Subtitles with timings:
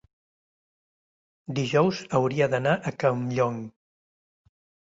[1.59, 3.63] dijous hauria d'anar a Campllong.